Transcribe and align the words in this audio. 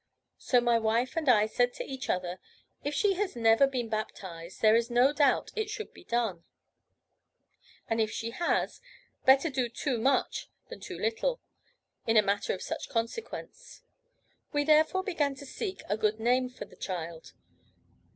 So 0.39 0.59
my 0.59 0.79
wife 0.79 1.15
and 1.15 1.29
I 1.29 1.45
said 1.45 1.75
to 1.75 1.83
each 1.85 2.09
other: 2.09 2.39
'If 2.83 2.95
she 2.95 3.13
has 3.17 3.35
never 3.35 3.67
been 3.67 3.87
baptised, 3.87 4.59
there 4.59 4.75
is 4.75 4.89
no 4.89 5.13
doubt 5.13 5.51
it 5.55 5.69
should 5.69 5.93
be 5.93 6.03
done; 6.03 6.43
and 7.87 8.01
if 8.01 8.09
she 8.09 8.33
was, 8.41 8.81
better 9.25 9.51
do 9.51 9.69
too 9.69 9.99
much 9.99 10.49
than 10.69 10.79
too 10.79 10.97
little, 10.97 11.39
in 12.07 12.17
a 12.17 12.23
matter 12.23 12.51
of 12.51 12.63
such 12.63 12.89
consequence.' 12.89 13.83
We 14.51 14.63
therefore 14.63 15.03
began 15.03 15.35
to 15.35 15.45
seek 15.45 15.83
a 15.87 15.97
good 15.97 16.19
name 16.19 16.49
for 16.49 16.65
the 16.65 16.75
child. 16.75 17.33